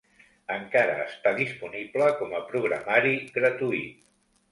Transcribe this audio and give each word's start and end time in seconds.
Encara 0.53 0.93
està 1.01 1.33
disponible 1.39 2.07
com 2.21 2.33
a 2.39 2.41
programari 2.47 3.13
gratuït. 3.37 4.01